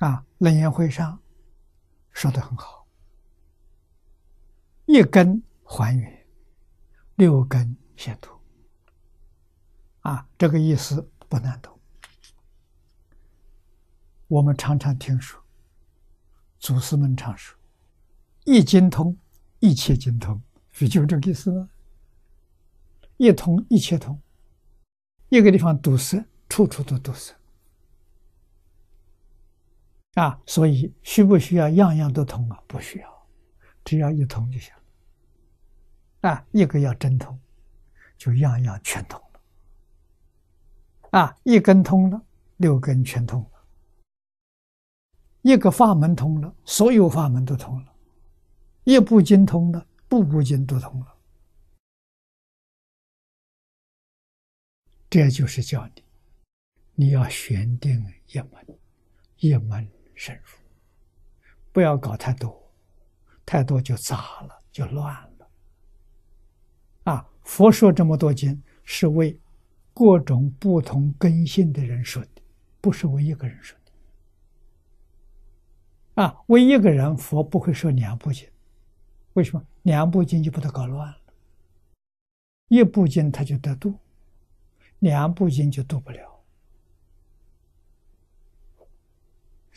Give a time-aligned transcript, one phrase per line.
[0.00, 1.18] 啊，楞严会上
[2.10, 2.86] 说的很好，
[4.86, 6.26] 一根还原，
[7.16, 8.34] 六根显突。
[10.00, 11.78] 啊，这个意思不难懂。
[14.26, 15.42] 我们常常听说，
[16.58, 17.58] 祖师们常说
[18.46, 19.16] ：“一精通，
[19.58, 20.40] 一切精通。”
[20.78, 21.68] 不就这个意思吗？
[23.18, 24.18] 一通，一切通。
[25.28, 27.34] 一个地方堵塞，处处都堵塞。
[30.14, 32.60] 啊，所以需不需要样样都通啊？
[32.66, 33.28] 不需要，
[33.84, 34.72] 只要一通就行。
[36.22, 37.38] 啊，一个要真通，
[38.18, 39.40] 就样样全通了。
[41.18, 42.20] 啊，一根通了，
[42.56, 43.50] 六根全通了；
[45.42, 47.92] 一个法门通了，所有法门都通了；
[48.84, 51.16] 一部经通了，步步经都通了。
[55.08, 56.04] 这就是教你，
[56.94, 58.78] 你要选定一门，
[59.38, 59.88] 一门。
[60.20, 60.58] 深入，
[61.72, 62.70] 不要搞太多，
[63.46, 65.48] 太多就杂了，就乱了。
[67.04, 69.40] 啊，佛说这么多经，是为
[69.94, 72.42] 各种不同根性的人说的，
[72.82, 73.78] 不是为一个人说
[76.14, 76.22] 的。
[76.22, 78.46] 啊，为一个人，佛不会说两部经，
[79.32, 79.66] 为什么？
[79.84, 81.16] 两部经就把它搞乱了。
[82.68, 83.98] 一部经他就得度，
[84.98, 86.39] 两部经就度不了。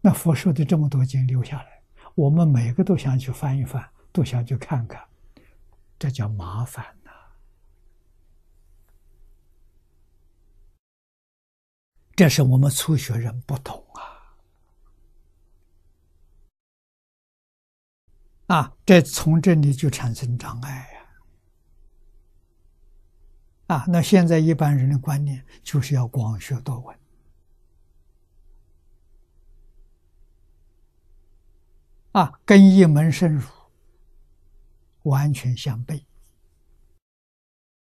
[0.00, 1.82] 那佛说的这么多经留下来，
[2.14, 5.02] 我们每个都想去翻一翻，都想去看看，
[5.98, 7.10] 这叫麻烦呐！
[12.14, 13.84] 这是我们初学人不懂
[18.48, 18.56] 啊！
[18.56, 20.90] 啊，这从这里就产生障碍
[23.68, 23.76] 呀！
[23.76, 26.96] 啊，那现在一般人的观念就是要广学多闻。
[32.14, 33.42] 啊，跟一门深入
[35.02, 36.04] 完全相悖。